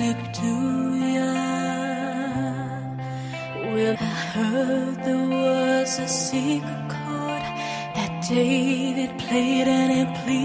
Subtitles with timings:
[0.00, 0.52] music to
[1.14, 1.32] ya.
[3.72, 7.44] Well, I heard there was a secret chord
[7.96, 10.39] that David played and it pleased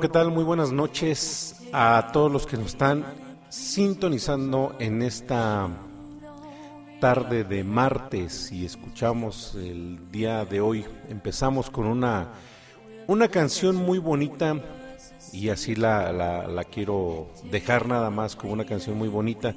[0.00, 0.30] ¿qué tal?
[0.30, 3.04] Muy buenas noches a todos los que nos están
[3.48, 5.68] sintonizando en esta
[7.00, 10.84] tarde de martes y escuchamos el día de hoy.
[11.08, 12.28] Empezamos con una,
[13.06, 14.56] una canción muy bonita
[15.32, 19.54] y así la, la- la quiero dejar nada más como una canción muy bonita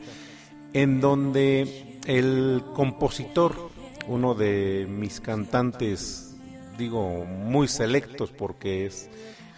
[0.73, 3.69] en donde el compositor,
[4.07, 6.35] uno de mis cantantes,
[6.77, 9.09] digo, muy selectos porque es,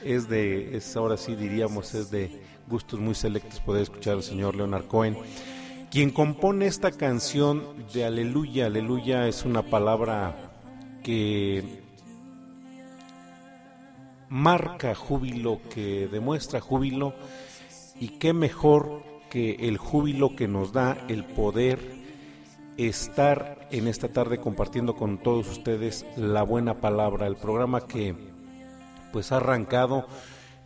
[0.05, 4.55] es de, es ahora sí diríamos, es de gustos muy selectos poder escuchar al señor
[4.55, 5.17] Leonard Cohen,
[5.89, 7.63] quien compone esta canción
[7.93, 8.67] de Aleluya.
[8.67, 10.35] Aleluya es una palabra
[11.03, 11.83] que
[14.29, 17.13] marca júbilo, que demuestra júbilo,
[17.99, 21.79] y qué mejor que el júbilo que nos da el poder
[22.77, 28.34] estar en esta tarde compartiendo con todos ustedes la buena palabra, el programa que
[29.15, 30.07] pues ha arrancado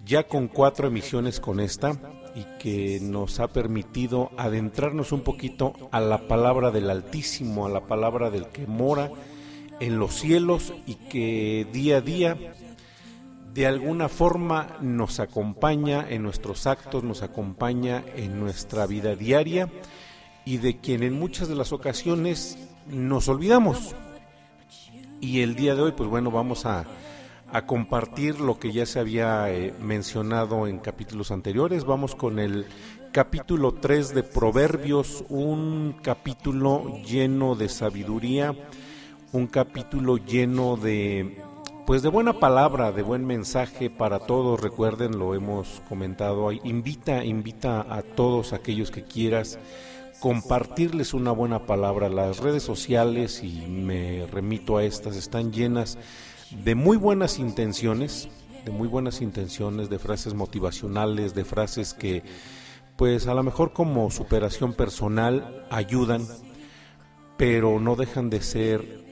[0.03, 1.91] ya con cuatro emisiones con esta
[2.33, 7.85] y que nos ha permitido adentrarnos un poquito a la palabra del Altísimo, a la
[7.85, 9.11] palabra del que mora
[9.79, 12.37] en los cielos y que día a día
[13.53, 19.69] de alguna forma nos acompaña en nuestros actos, nos acompaña en nuestra vida diaria
[20.43, 22.57] y de quien en muchas de las ocasiones
[22.87, 23.95] nos olvidamos.
[25.21, 26.87] Y el día de hoy, pues bueno, vamos a,
[27.65, 31.83] compartir lo que ya se había eh, mencionado en capítulos anteriores.
[31.83, 32.65] Vamos con el
[33.11, 38.55] capítulo 3 de Proverbios, un capítulo lleno de sabiduría,
[39.31, 41.41] un capítulo lleno de
[41.85, 44.61] pues de buena palabra, de buen mensaje para todos.
[44.61, 46.51] Recuerden, lo hemos comentado.
[46.51, 49.57] Invita, invita a todos aquellos que quieras
[50.19, 52.07] compartirles una buena palabra.
[52.07, 55.97] Las redes sociales, y me remito a estas, están llenas
[56.75, 58.29] muy buenas intenciones,
[58.65, 62.23] de muy buenas intenciones, de frases motivacionales, de frases que
[62.95, 66.27] pues a lo mejor como superación personal ayudan,
[67.37, 69.05] pero no dejan de ser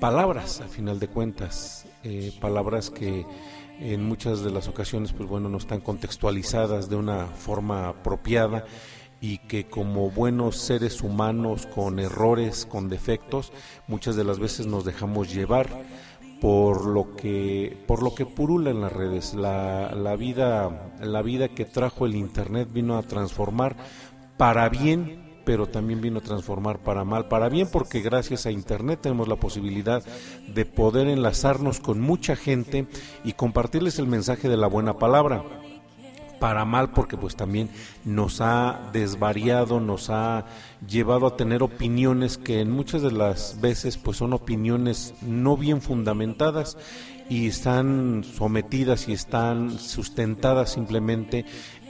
[0.00, 3.24] palabras, a final de cuentas, eh, palabras que
[3.80, 8.66] en muchas de las ocasiones, pues bueno, no están contextualizadas de una forma apropiada
[9.22, 13.52] y que como buenos seres humanos con errores, con defectos,
[13.86, 15.68] muchas de las veces nos dejamos llevar
[16.40, 19.34] por lo que por lo que purula en las redes.
[19.34, 23.76] La, la vida la vida que trajo el internet vino a transformar
[24.36, 27.28] para bien pero también vino a transformar para mal.
[27.28, 30.02] Para bien porque gracias a internet tenemos la posibilidad
[30.54, 32.86] de poder enlazarnos con mucha gente
[33.24, 35.42] y compartirles el mensaje de la buena palabra
[36.40, 37.70] para mal porque pues también
[38.04, 40.46] nos ha desvariado, nos ha
[40.88, 45.80] llevado a tener opiniones que en muchas de las veces pues son opiniones no bien
[45.80, 46.76] fundamentadas
[47.28, 51.44] y están sometidas y están sustentadas simplemente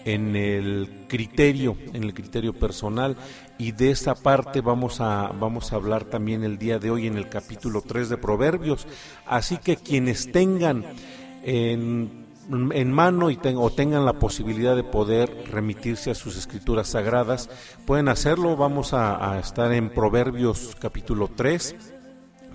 [0.05, 3.17] en el criterio, en el criterio personal
[3.57, 7.17] y de esa parte vamos a vamos a hablar también el día de hoy en
[7.17, 8.87] el capítulo 3 de Proverbios.
[9.27, 10.85] Así que quienes tengan
[11.43, 12.20] en
[12.51, 17.49] en mano y o tengan la posibilidad de poder remitirse a sus escrituras sagradas,
[17.87, 18.57] pueden hacerlo.
[18.57, 21.77] Vamos a, estar en Proverbios capítulo 3.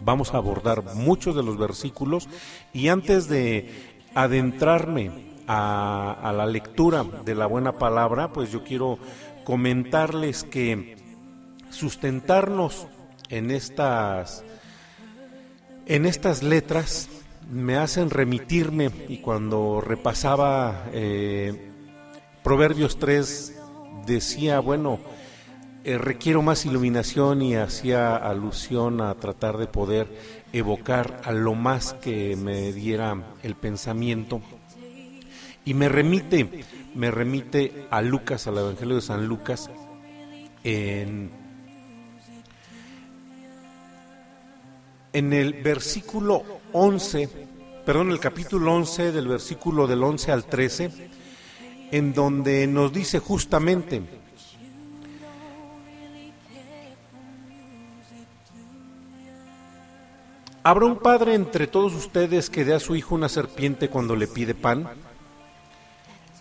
[0.03, 2.27] Vamos a abordar muchos de los versículos
[2.74, 9.00] y antes de adentrarme a, a la lectura de la buena palabra, pues yo quiero
[9.45, 10.98] comentarles que
[11.69, 12.88] sustentarnos
[13.30, 14.44] en estas
[15.86, 17.09] en estas letras
[17.50, 21.71] me hacen remitirme y cuando repasaba eh,
[22.44, 23.56] Proverbios 3
[24.06, 25.00] decía, bueno,
[25.83, 30.07] eh, requiero más iluminación y hacía alusión a tratar de poder
[30.51, 34.41] evocar a lo más que me diera el pensamiento.
[35.63, 39.69] Y me remite, me remite a Lucas, al Evangelio de San Lucas,
[40.63, 41.31] en,
[45.13, 46.44] en el versículo
[46.77, 47.30] 11,
[47.86, 50.92] perdón, el capítulo 11 del versículo del 11 al 13,
[51.92, 54.04] en donde nos dice justamente,
[60.63, 64.27] ¿Habrá un padre entre todos ustedes que dé a su hijo una serpiente cuando le
[64.27, 64.89] pide pan?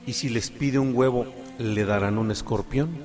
[0.07, 1.27] ¿Y si les pide un huevo,
[1.59, 3.05] le darán un escorpión?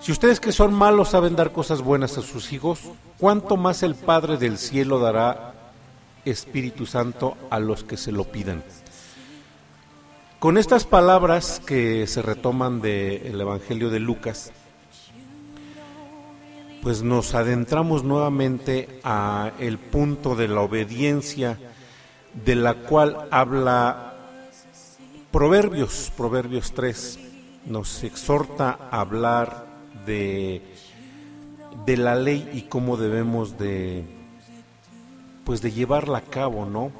[0.00, 2.80] Si ustedes que son malos saben dar cosas buenas a sus hijos,
[3.16, 5.53] ¿cuánto más el Padre del cielo dará
[6.24, 8.62] Espíritu Santo a los que se lo pidan.
[10.38, 14.52] Con estas palabras que se retoman del Evangelio de Lucas,
[16.82, 21.58] pues nos adentramos nuevamente a el punto de la obediencia
[22.44, 24.14] de la cual habla
[25.32, 27.18] Proverbios, Proverbios 3,
[27.64, 29.66] nos exhorta a hablar
[30.04, 30.62] de,
[31.86, 34.04] de la ley y cómo debemos de
[35.44, 36.90] pues de llevarla a cabo, ¿no?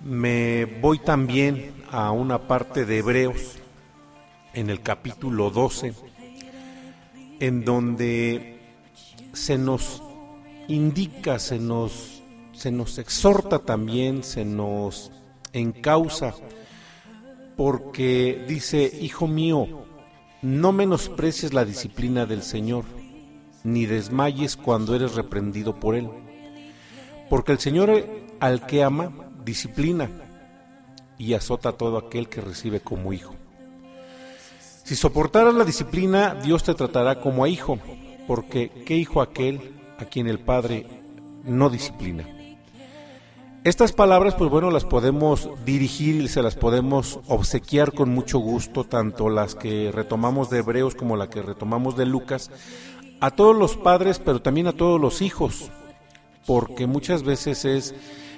[0.00, 3.58] Me voy también a una parte de Hebreos
[4.54, 5.94] en el capítulo 12
[7.40, 8.60] en donde
[9.32, 10.02] se nos
[10.68, 12.22] indica, se nos
[12.52, 15.10] se nos exhorta también, se nos
[15.52, 16.34] encausa
[17.56, 19.66] porque dice, "Hijo mío,
[20.42, 22.84] no menosprecies la disciplina del Señor,
[23.64, 26.08] ni desmayes cuando eres reprendido por él."
[27.32, 27.90] Porque el Señor
[28.40, 29.10] al que ama,
[29.42, 30.10] disciplina
[31.16, 33.34] y azota a todo aquel que recibe como hijo.
[34.84, 37.78] Si soportaras la disciplina, Dios te tratará como a hijo,
[38.26, 40.86] porque ¿qué hijo aquel a quien el Padre
[41.44, 42.28] no disciplina?
[43.64, 48.84] Estas palabras, pues bueno, las podemos dirigir y se las podemos obsequiar con mucho gusto,
[48.84, 52.50] tanto las que retomamos de Hebreos como las que retomamos de Lucas,
[53.20, 55.70] a todos los padres, pero también a todos los hijos,
[56.46, 57.94] porque muchas veces es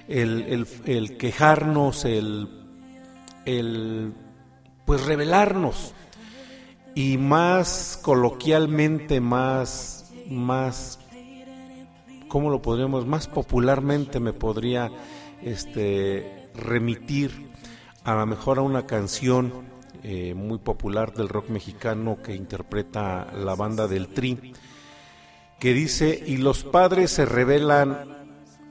[0.09, 2.49] el, el, quejarnos, el,
[3.45, 4.13] el
[4.85, 5.95] pues revelarnos
[6.95, 11.01] y más coloquialmente, más, más,
[12.29, 13.07] ¿cómo lo podríamos?
[13.07, 14.91] Más popularmente me podría
[15.43, 17.53] este, remitir
[18.05, 19.65] a lo mejor a una canción
[20.03, 24.53] eh, muy popular del rock mexicano que interpreta la banda del Tri,
[25.59, 28.15] que dice, y los padres se revelan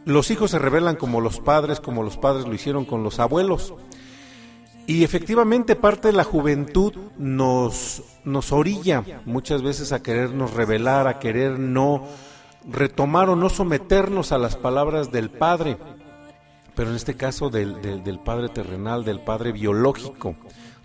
[0.06, 3.74] los hijos se revelan como los padres, como los padres lo hicieron con los abuelos.
[4.86, 11.20] Y efectivamente parte de la juventud nos, nos orilla muchas veces a querernos revelar, a
[11.20, 12.04] querer no
[12.70, 15.78] retomar o no someternos a las palabras del Padre,
[16.76, 20.36] pero en este caso del, del, Padre terrenal, del Padre biológico,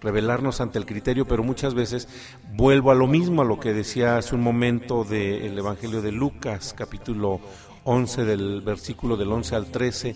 [0.00, 2.08] revelarnos ante el criterio, pero muchas veces
[2.54, 6.74] vuelvo a lo mismo, a lo que decía hace un momento del Evangelio de Lucas,
[6.76, 7.40] capítulo
[7.84, 10.14] 11 del versículo del 11 al 13,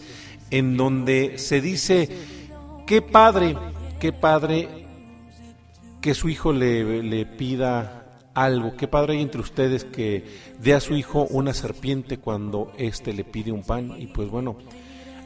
[0.51, 2.09] en donde se dice,
[2.87, 3.57] qué padre,
[3.99, 4.87] qué padre
[6.01, 8.03] que su hijo le, le pida
[8.35, 10.25] algo, qué padre hay entre ustedes que
[10.59, 13.95] dé a su hijo una serpiente cuando éste le pide un pan.
[13.99, 14.57] Y pues bueno,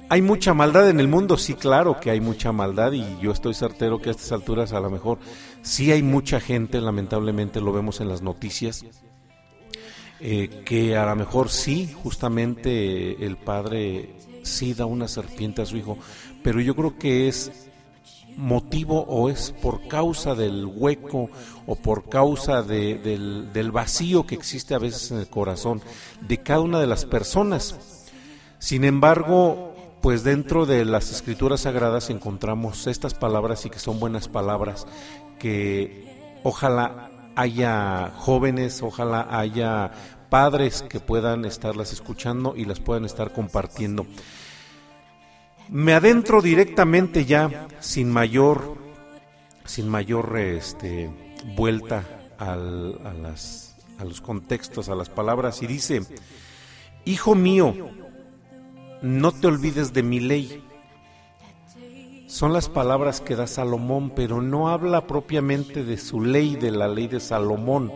[0.08, 3.54] hay mucha maldad en el mundo, sí, claro que hay mucha maldad y yo estoy
[3.54, 5.18] certero que a estas alturas a lo mejor
[5.62, 8.84] sí hay mucha gente, lamentablemente lo vemos en las noticias,
[10.20, 15.76] eh, que a lo mejor sí, justamente el padre sí da una serpiente a su
[15.76, 15.98] hijo,
[16.42, 17.50] pero yo creo que es
[18.36, 21.30] motivo o es por causa del hueco
[21.66, 25.80] o por causa del, del vacío que existe a veces en el corazón
[26.20, 28.04] de cada una de las personas.
[28.58, 29.65] Sin embargo,
[30.06, 34.86] pues dentro de las escrituras sagradas encontramos estas palabras y que son buenas palabras
[35.40, 39.90] que ojalá haya jóvenes, ojalá haya
[40.30, 44.06] padres que puedan estarlas escuchando y las puedan estar compartiendo.
[45.70, 48.76] Me adentro directamente ya, sin mayor,
[49.64, 51.10] sin mayor este,
[51.56, 52.04] vuelta
[52.38, 56.02] a los contextos, a las palabras, y dice,
[57.04, 57.74] Hijo mío,
[59.06, 60.62] no te olvides de mi ley
[62.26, 66.88] son las palabras que da Salomón, pero no habla propiamente de su ley, de la
[66.88, 67.92] ley de Salomón,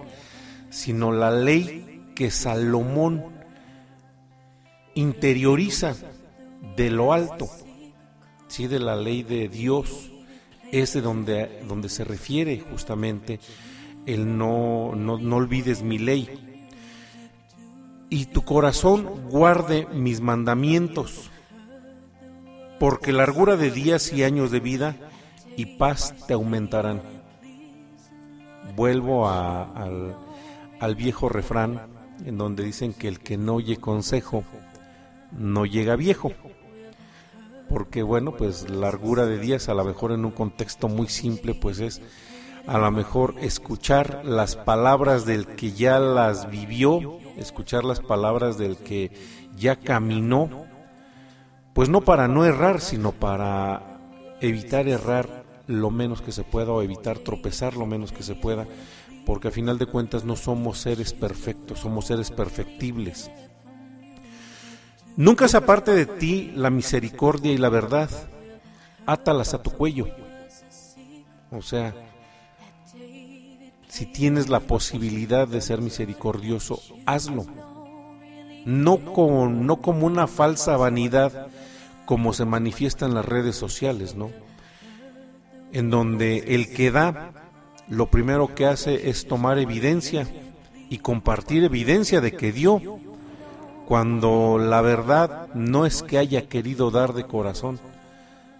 [0.71, 3.25] sino la ley que Salomón
[4.95, 5.95] interioriza
[6.76, 7.50] de lo alto,
[8.49, 8.69] ¿sí?
[8.69, 10.11] de la ley de Dios,
[10.71, 13.40] es de donde, donde se refiere justamente
[14.07, 16.50] el no, no, no olvides mi ley.
[18.11, 21.31] Y tu corazón guarde mis mandamientos
[22.81, 24.97] porque largura de días y años de vida
[25.57, 27.02] y paz te aumentarán.
[28.75, 30.17] Vuelvo al,
[30.81, 31.83] al viejo refrán
[32.25, 34.45] en donde dicen que el que no oye consejo
[35.31, 36.33] no llega viejo.
[37.69, 41.81] Porque bueno, pues largura de días a lo mejor en un contexto muy simple pues
[41.81, 42.00] es
[42.67, 48.76] a lo mejor escuchar las palabras del que ya las vivió, escuchar las palabras del
[48.76, 49.11] que
[49.57, 50.69] ya caminó
[51.73, 53.99] pues no para no errar, sino para
[54.40, 58.67] evitar errar lo menos que se pueda o evitar tropezar lo menos que se pueda,
[59.25, 63.31] porque a final de cuentas no somos seres perfectos, somos seres perfectibles.
[65.17, 68.11] Nunca se aparte de ti la misericordia y la verdad,
[69.07, 70.09] átalas a tu cuello.
[71.50, 71.95] O sea,
[73.90, 77.44] si tienes la posibilidad de ser misericordioso, hazlo.
[78.64, 81.49] No, con, no como una falsa vanidad
[82.04, 84.30] como se manifiesta en las redes sociales, ¿no?
[85.73, 87.32] En donde el que da,
[87.88, 90.26] lo primero que hace es tomar evidencia
[90.88, 92.80] y compartir evidencia de que dio,
[93.87, 97.80] cuando la verdad no es que haya querido dar de corazón,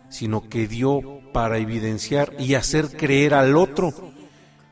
[0.09, 4.10] sino que dio para evidenciar y hacer creer al otro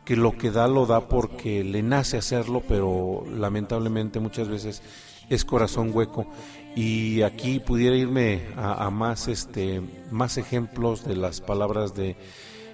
[0.08, 4.80] que lo que da lo da porque le nace hacerlo, pero lamentablemente muchas veces
[5.28, 6.26] es corazón hueco.
[6.74, 12.16] Y aquí pudiera irme a, más este más ejemplos de las palabras de,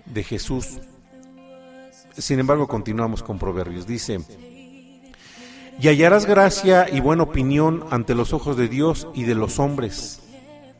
[0.05, 0.79] de Jesús.
[2.17, 3.85] Sin embargo continuamos con proverbios.
[3.85, 4.21] Dice
[5.81, 10.21] y hallarás gracia y buena opinión ante los ojos de Dios y de los hombres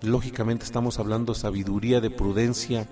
[0.03, 2.87] lógicamente estamos hablando de sabiduría de prudencia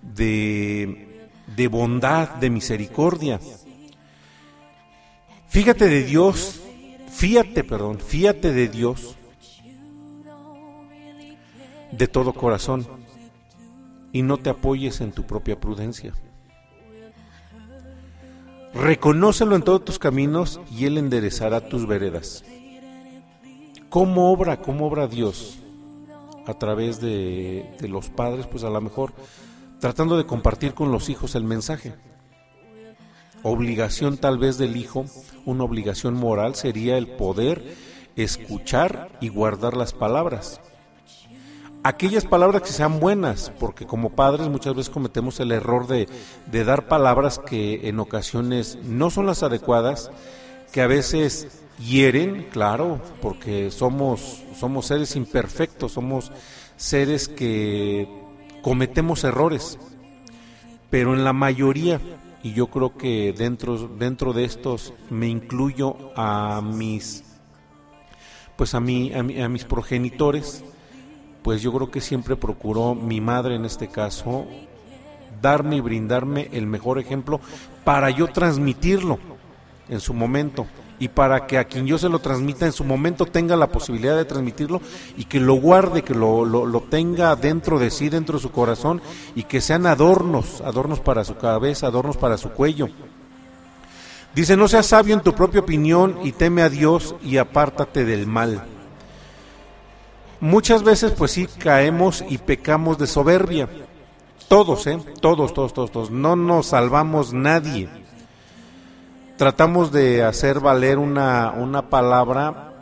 [0.00, 1.07] de,
[1.56, 3.40] de bondad de misericordia
[5.48, 6.60] fíjate de Dios
[7.10, 9.16] fíjate perdón fíjate de Dios
[11.92, 12.86] de todo corazón
[14.12, 16.14] y no te apoyes en tu propia prudencia.
[18.74, 22.44] Reconócelo en todos tus caminos y Él enderezará tus veredas.
[23.88, 25.58] ¿Cómo obra, cómo obra Dios?
[26.46, 29.12] A través de, de los padres, pues a lo mejor
[29.80, 31.94] tratando de compartir con los hijos el mensaje.
[33.42, 35.06] Obligación tal vez del hijo,
[35.44, 37.62] una obligación moral sería el poder
[38.16, 40.60] escuchar y guardar las palabras.
[41.84, 46.08] Aquellas palabras que sean buenas, porque como padres muchas veces cometemos el error de,
[46.50, 50.10] de dar palabras que en ocasiones no son las adecuadas,
[50.72, 56.32] que a veces hieren, claro, porque somos, somos seres imperfectos, somos
[56.76, 58.17] seres que
[58.62, 59.78] cometemos errores,
[60.90, 62.00] pero en la mayoría,
[62.42, 67.24] y yo creo que dentro, dentro de estos me incluyo a mis,
[68.56, 70.64] pues a, mí, a, a mis progenitores,
[71.42, 74.46] pues yo creo que siempre procuró mi madre en este caso
[75.40, 77.40] darme y brindarme el mejor ejemplo
[77.84, 79.18] para yo transmitirlo
[79.88, 80.66] en su momento
[80.98, 84.16] y para que a quien yo se lo transmita en su momento tenga la posibilidad
[84.16, 84.80] de transmitirlo
[85.16, 89.00] y que lo guarde, que lo, lo, tenga dentro de sí, dentro de su corazón
[89.34, 92.88] y que sean adornos, adornos para su cabeza, adornos para su cuello.
[94.34, 98.26] Dice, no seas sabio en tu propia opinión y teme a Dios y apártate del
[98.26, 98.64] mal.
[100.40, 103.68] Muchas veces pues sí caemos y pecamos de soberbia.
[104.48, 104.98] Todos, ¿eh?
[105.20, 106.10] Todos, todos, todos, todos.
[106.10, 107.88] No nos salvamos nadie
[109.38, 112.74] tratamos de hacer valer una, una palabra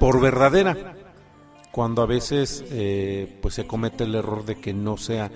[0.00, 0.96] por verdadera,
[1.70, 5.30] cuando a veces eh, pues se comete el error de que no sea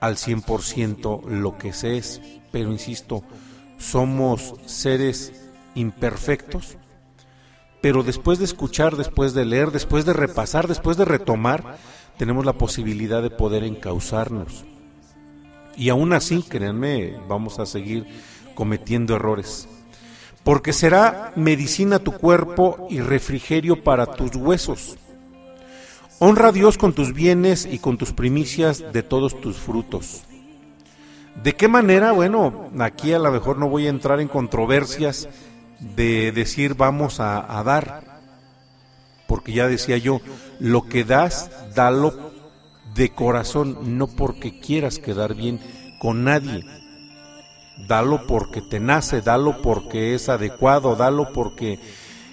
[0.00, 3.22] al 100% lo que se es, pero insisto,
[3.78, 5.32] somos seres
[5.76, 6.76] imperfectos,
[7.80, 11.76] pero después de escuchar, después de leer, después de repasar, después de retomar,
[12.18, 14.64] tenemos la posibilidad de poder encauzarnos.
[15.76, 18.06] Y aún así, créanme, vamos a seguir
[18.54, 19.68] cometiendo errores.
[20.44, 24.96] Porque será medicina tu cuerpo y refrigerio para tus huesos.
[26.18, 30.24] Honra a Dios con tus bienes y con tus primicias de todos tus frutos.
[31.42, 32.12] ¿De qué manera?
[32.12, 35.28] Bueno, aquí a lo mejor no voy a entrar en controversias
[35.80, 38.20] de decir vamos a, dar,
[39.26, 40.20] porque ya decía yo,
[40.60, 42.32] lo que das, dalo
[42.94, 45.58] de corazón, no porque quieras quedar bien
[45.98, 46.64] con nadie,
[47.76, 51.78] dalo porque te nace, dalo porque es adecuado, dalo porque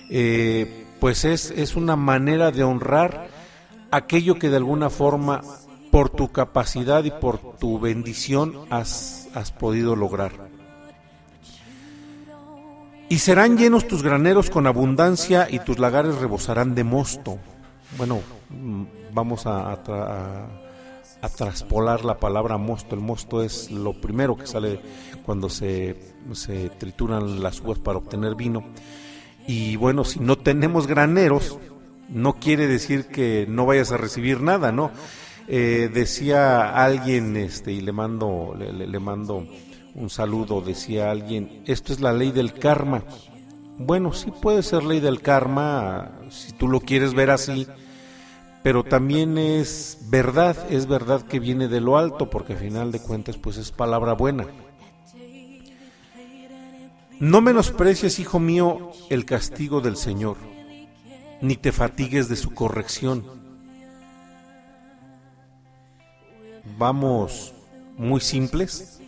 [0.09, 3.29] eh, pues es, es una manera de honrar
[3.91, 5.41] aquello que de alguna forma
[5.91, 10.49] por tu capacidad y por tu bendición has, has podido lograr.
[13.09, 17.39] Y serán llenos tus graneros con abundancia y tus lagares rebosarán de mosto.
[17.97, 20.47] Bueno, mm, vamos a, a,
[21.21, 22.93] a traspolar la palabra mosto.
[22.93, 24.79] El mosto es lo primero que sale
[25.29, 25.95] cuando se,
[26.31, 28.63] se trituran las uvas para obtener vino.
[29.47, 31.59] Y bueno, si no tenemos graneros,
[32.07, 34.89] no quiere decir que no vayas a recibir nada, ¿no?
[35.47, 39.45] Eh, decía alguien, este, y le mando, le, le mando
[39.93, 43.03] un saludo, decía alguien, esto es la ley del karma.
[43.77, 47.67] Bueno, sí puede ser ley del karma, si tú lo quieres ver así,
[48.63, 52.99] pero también es verdad, es verdad que viene de lo alto, porque al final de
[52.99, 54.47] cuentas pues es palabra buena.
[57.19, 60.37] No menosprecies, hijo mío, el castigo del Señor,
[61.41, 63.25] ni te fatigues de su corrección.
[66.77, 67.53] Vamos
[67.97, 69.01] muy simples.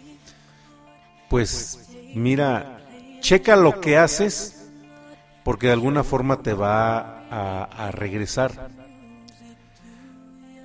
[1.30, 2.82] Pues mira,
[3.22, 4.68] checa lo que haces,
[5.46, 8.70] porque de alguna forma te va a, regresar.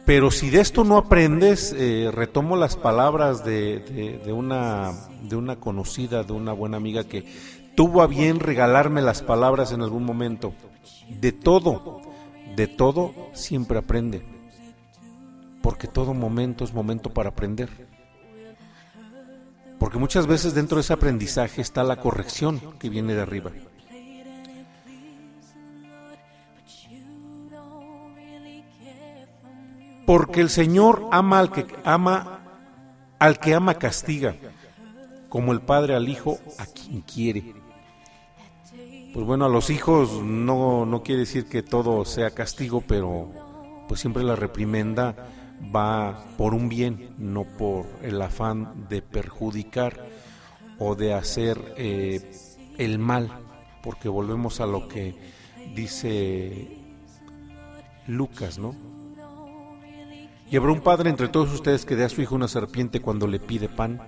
[0.06, 4.92] Pero si de esto no aprendes, eh, retomo las palabras de, una,
[5.22, 7.24] de una conocida, de una buena amiga que
[7.74, 10.54] tuvo a bien regalarme las palabras en algún momento.
[11.08, 12.02] De todo,
[12.54, 14.22] de todo siempre aprende.
[15.60, 17.68] Porque todo momento es momento para aprender.
[19.80, 23.50] Porque muchas veces dentro de ese aprendizaje está la corrección que viene de arriba.
[30.06, 32.36] Porque el Señor ama al que ama
[33.18, 34.34] al que ama castiga,
[35.28, 37.54] como el padre al hijo a quien quiere.
[39.12, 43.30] Pues bueno, a los hijos no, no quiere decir que todo sea castigo, pero
[43.88, 45.14] pues siempre la reprimenda
[45.74, 50.06] va por un bien, no por el afán de perjudicar
[50.78, 52.30] o de hacer eh,
[52.76, 53.30] el mal,
[53.82, 55.14] porque volvemos a lo que
[55.74, 56.76] dice
[58.06, 58.74] Lucas, ¿no?
[60.48, 63.26] ¿Y habrá un padre entre todos ustedes que dé a su hijo una serpiente cuando
[63.26, 64.00] le pide pan?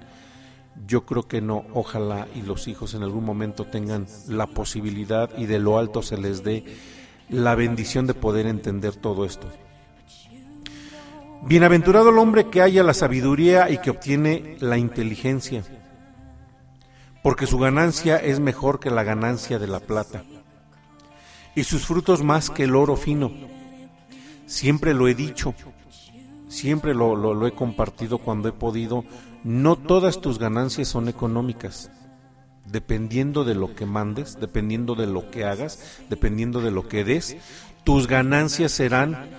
[0.87, 5.47] Yo creo que no, ojalá y los hijos en algún momento tengan la posibilidad y
[5.47, 6.65] de lo alto se les dé
[7.29, 9.49] la bendición de poder entender todo esto.
[11.43, 15.65] Bienaventurado el hombre que haya la sabiduría y que obtiene la inteligencia,
[17.23, 20.25] porque su ganancia es mejor que la ganancia de la plata,
[21.55, 23.31] y sus frutos más que el oro fino.
[24.47, 25.55] Siempre lo he dicho,
[26.49, 29.05] siempre lo, lo he compartido cuando he podido,
[29.45, 31.91] no todas tus ganancias son económicas
[32.71, 37.37] dependiendo de lo que mandes, dependiendo de lo que hagas, dependiendo de lo que des,
[37.85, 39.31] tus ganancias serán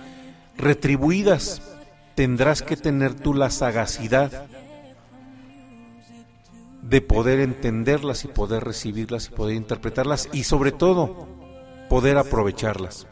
[0.56, 1.62] retribuidas.
[2.14, 4.46] Tendrás que tener tú la sagacidad
[6.82, 11.28] de poder entenderlas y poder recibirlas y poder interpretarlas y sobre todo
[11.88, 13.06] poder aprovecharlas.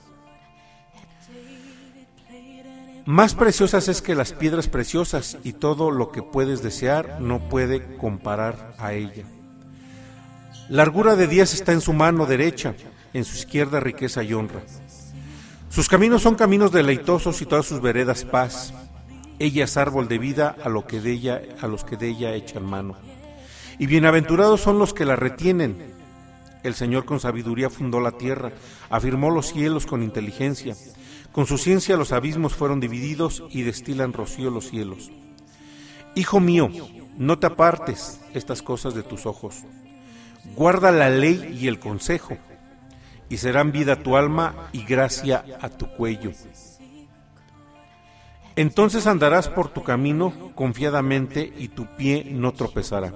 [3.09, 7.97] Más preciosas es que las piedras preciosas y todo lo que puedes desear no puede
[7.97, 9.25] comparar a ella.
[10.69, 12.75] Largura de días está en su mano derecha,
[13.15, 14.61] en su izquierda riqueza y honra.
[15.71, 18.75] Sus caminos son caminos deleitosos y todas sus veredas paz.
[19.39, 22.35] Ella es árbol de vida a, lo que de ella, a los que de ella
[22.35, 22.95] echan mano.
[23.79, 25.95] Y bienaventurados son los que la retienen.
[26.63, 28.53] El Señor con sabiduría fundó la tierra,
[28.91, 30.77] afirmó los cielos con inteligencia.
[31.39, 35.13] Con su ciencia los abismos fueron divididos y destilan rocío los cielos.
[36.17, 36.69] Hijo mío,
[37.17, 39.63] no te apartes estas cosas de tus ojos
[40.57, 42.37] Guarda la ley y el consejo,
[43.29, 46.33] y serán vida tu alma y gracia a tu cuello.
[48.57, 53.13] Entonces andarás por tu camino confiadamente y tu pie no tropezará.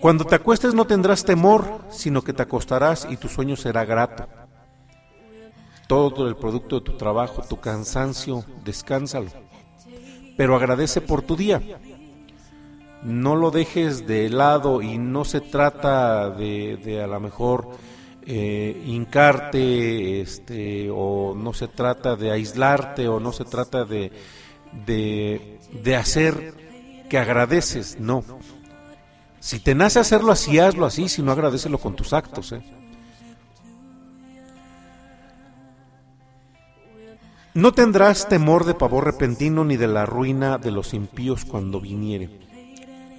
[0.00, 4.43] Cuando te acuestes no tendrás temor, sino que te acostarás y tu sueño será grato.
[5.86, 9.30] Todo el producto de tu trabajo, tu cansancio, descánsalo.
[10.36, 11.60] Pero agradece por tu día
[13.04, 17.68] no lo dejes de lado y no se trata de, a lo mejor
[18.26, 24.10] eh, hincarte este, o no se trata de aislarte o no se trata de,
[24.86, 26.54] de, hacer
[27.10, 28.24] que agradeces, no.
[29.38, 32.52] Si te nace hacerlo así, hazlo así, si no agradecelo con tus actos.
[32.52, 32.62] ¿eh?
[37.54, 42.44] No tendrás temor de pavor repentino ni de la ruina de los impíos cuando viniere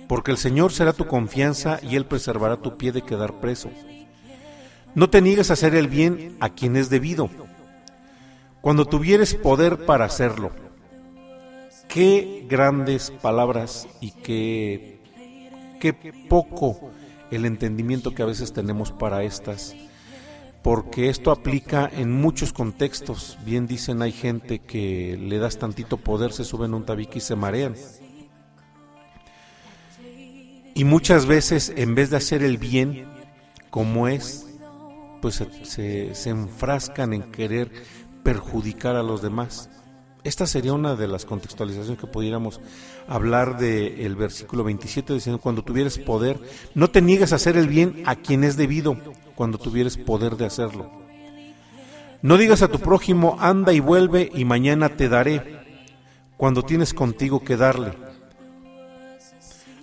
[0.08, 3.69] porque el Señor será tu confianza y Él preservará tu pie de quedar preso.
[4.93, 7.30] No te niegues a hacer el bien a quien es debido,
[8.62, 10.52] cuando tuvieres poder para hacerlo.
[11.88, 15.00] Qué grandes palabras y qué,
[15.80, 15.93] qué
[16.30, 16.91] poco
[17.32, 19.76] el entendimiento que a veces tenemos para estas,
[20.65, 23.38] porque esto aplica en muchos contextos.
[23.45, 27.36] Bien dicen, hay gente que le das tantito poder, se suben un tabique y se
[27.36, 27.75] marean.
[30.73, 33.06] Y muchas veces en vez de hacer el bien
[33.69, 34.47] como es,
[35.21, 37.71] pues se, enfrascan en querer
[38.23, 39.69] perjudicar a los demás.
[40.23, 42.60] Esta sería una de las contextualizaciones que pudiéramos
[43.08, 46.39] hablar del versículo 27 diciendo, cuando tuvieres poder,
[46.73, 48.97] no te niegues a hacer el bien a quien es debido,
[49.36, 50.89] cuando tuvieres poder de hacerlo.
[52.21, 55.60] No digas a tu prójimo, anda y vuelve y mañana te daré,
[56.38, 57.93] cuando tienes contigo que darle.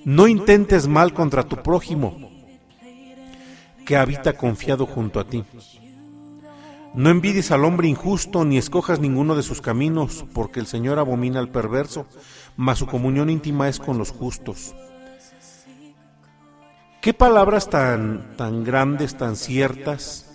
[0.04, 2.30] No intentes mal contra tu prójimo,
[3.86, 5.44] que habita confiado junto a ti.
[6.94, 11.38] No envidies al hombre injusto, ni escojas ninguno de sus caminos, porque el Señor abomina
[11.38, 12.06] al perverso,
[12.56, 14.74] mas su comunión íntima es con los justos.
[17.02, 20.32] Qué palabras tan, tan grandes, tan ciertas,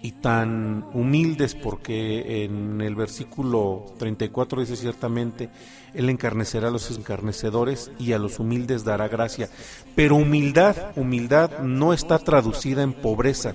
[0.00, 5.48] y tan humildes porque en el versículo 34 dice ciertamente,
[5.94, 9.48] Él encarnecerá a los encarnecedores y a los humildes dará gracia.
[9.96, 13.54] Pero humildad, humildad no está traducida en pobreza.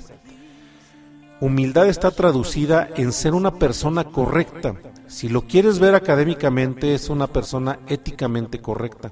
[1.40, 4.76] Humildad está traducida en ser una persona correcta.
[5.08, 9.12] Si lo quieres ver académicamente, es una persona éticamente correcta.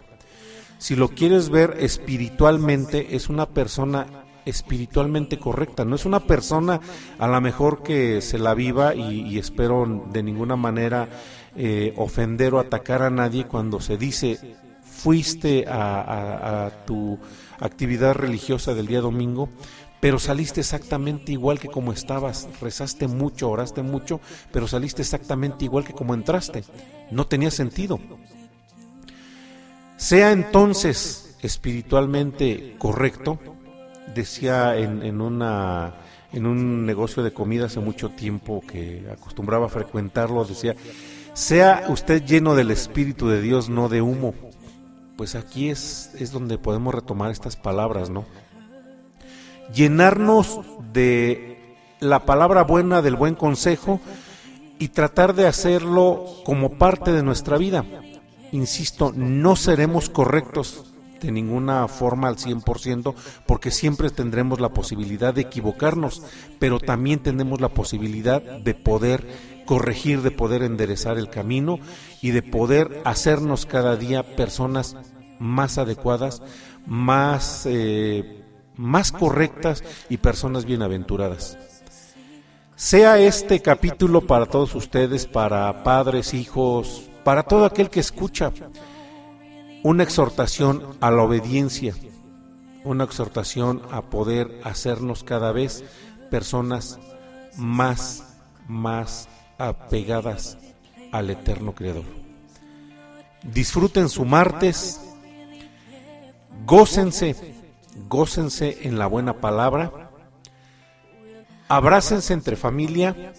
[0.82, 4.08] Si lo quieres ver espiritualmente, es una persona
[4.46, 5.86] espiritualmente correcta.
[5.86, 6.82] No es una persona
[7.20, 11.08] a lo mejor que se la viva y, espero de ninguna manera
[11.56, 14.40] eh, ofender o atacar a nadie cuando se dice
[14.82, 17.20] fuiste a, tu
[17.60, 19.50] actividad religiosa del día domingo,
[20.00, 24.20] pero saliste exactamente igual que como estabas, rezaste mucho, oraste mucho,
[24.52, 26.64] pero saliste exactamente igual que como entraste.
[27.12, 28.00] No tenía sentido.
[30.02, 33.38] Sea entonces espiritualmente correcto,
[34.16, 35.94] decía en, una,
[36.34, 40.76] en un negocio de comida hace mucho tiempo que acostumbraba a frecuentarlo, decía,
[41.34, 44.34] sea usted lleno del Espíritu de Dios, no de humo.
[45.18, 48.26] Pues aquí es, es donde podemos retomar estas palabras, ¿no?
[49.72, 50.62] Llenarnos
[50.92, 54.00] de la palabra buena del buen consejo
[54.80, 57.86] y tratar de hacerlo como parte de nuestra vida.
[58.52, 60.86] Insisto, no seremos correctos
[61.22, 63.14] de ninguna forma al 100%
[63.46, 66.24] porque siempre tendremos la posibilidad de equivocarnos,
[66.60, 69.26] pero también tenemos la posibilidad de poder
[69.66, 71.80] corregir, de poder enderezar el camino
[72.22, 74.98] y de poder hacernos cada día personas
[75.40, 76.42] más adecuadas,
[76.86, 78.44] más, eh,
[78.76, 81.58] más correctas y personas bienaventuradas.
[82.76, 88.52] Sea este capítulo para todos ustedes, para padres, hijos, para todo aquel que escucha,
[89.84, 91.94] una exhortación a la obediencia,
[92.84, 95.84] una exhortación a poder hacernos cada vez
[96.30, 97.00] personas
[97.58, 100.58] más, más apegadas
[101.12, 102.06] al eterno Creador.
[103.44, 105.02] Disfruten su martes,
[106.66, 107.36] gócense,
[108.08, 110.12] gócense en la buena palabra
[111.72, 113.34] abrácense entre familia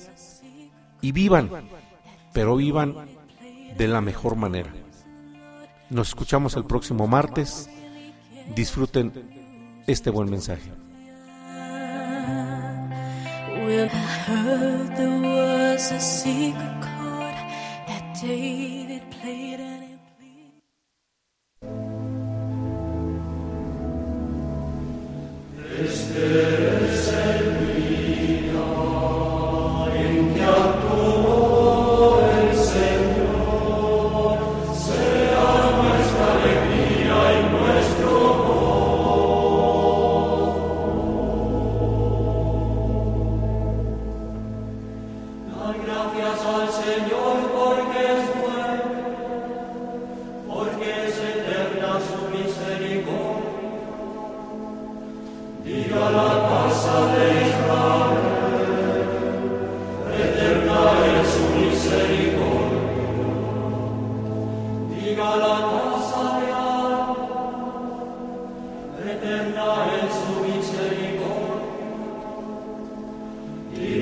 [1.03, 1.51] y vivan,
[2.33, 2.95] pero vivan
[3.77, 4.73] de la mejor manera.
[5.91, 7.69] Nos escuchamos el próximo martes.
[8.55, 9.13] Disfruten
[9.87, 10.71] este buen mensaje.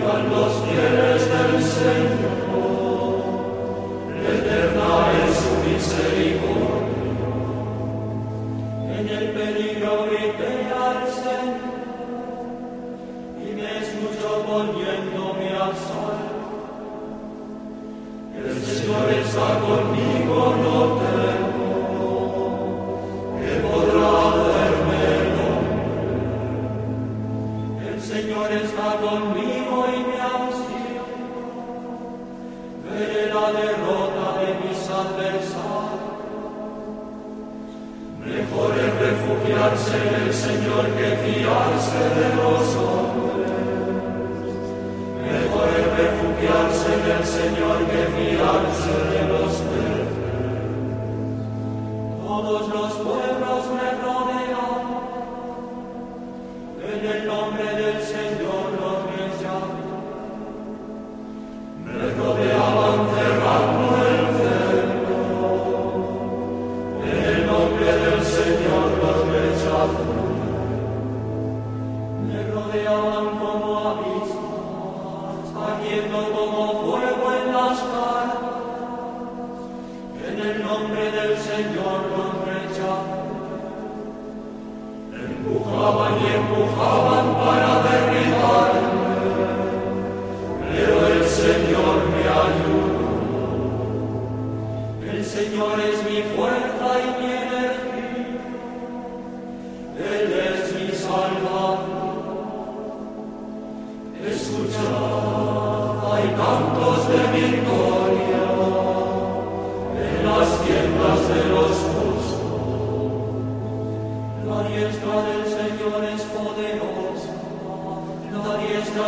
[0.01, 1.10] y a los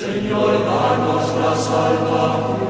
[0.00, 2.69] Señor, danos la salvación.